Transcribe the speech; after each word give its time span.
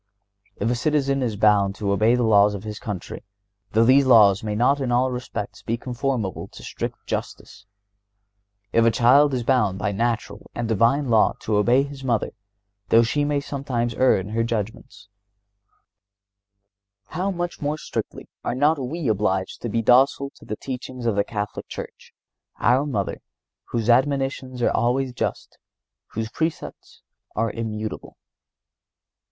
If 0.55 0.71
a 0.71 0.75
citizen 0.75 1.21
is 1.21 1.35
bound 1.35 1.75
to 1.75 1.91
obey 1.91 2.15
the 2.15 2.23
laws 2.23 2.55
of 2.55 2.63
his 2.63 2.79
country, 2.79 3.23
though 3.73 3.83
these 3.85 4.03
laws 4.07 4.41
may 4.43 4.55
not 4.55 4.79
in 4.81 4.91
all 4.91 5.11
respects 5.11 5.61
be 5.61 5.77
conformable 5.77 6.47
to 6.53 6.63
strict 6.63 7.05
justice; 7.05 7.67
if 8.73 8.83
a 8.83 8.89
child 8.89 9.31
is 9.31 9.43
bound 9.43 9.77
by 9.77 9.91
natural 9.91 10.49
and 10.55 10.67
divine 10.67 11.07
law 11.07 11.33
to 11.41 11.55
obey 11.55 11.83
his 11.83 12.03
mother, 12.03 12.31
though 12.89 13.03
she 13.03 13.23
may 13.23 13.39
sometimes 13.39 13.93
err 13.93 14.17
in 14.17 14.29
her 14.29 14.43
judgments, 14.43 15.07
how 17.09 17.29
much 17.29 17.61
more 17.61 17.77
strictly 17.77 18.27
are 18.43 18.55
not 18.55 18.79
we 18.79 19.07
obliged 19.07 19.61
to 19.61 19.69
be 19.69 19.83
docile 19.83 20.31
to 20.33 20.45
the 20.45 20.55
teachings 20.55 21.05
of 21.05 21.15
the 21.15 21.23
Catholic 21.23 21.67
Church, 21.67 22.11
our 22.59 22.87
Mother, 22.87 23.21
whose 23.65 23.87
admonitions 23.87 24.63
are 24.63 24.71
always 24.71 25.13
just, 25.13 25.59
whose 26.13 26.29
precepts 26.31 27.03
are 27.35 27.51
immutable! 27.51 28.17